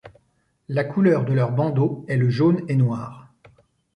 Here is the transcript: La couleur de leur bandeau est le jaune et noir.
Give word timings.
La 0.67 0.83
couleur 0.83 1.25
de 1.25 1.33
leur 1.33 1.51
bandeau 1.51 2.05
est 2.07 2.17
le 2.17 2.27
jaune 2.31 2.61
et 2.67 2.75
noir. 2.75 3.31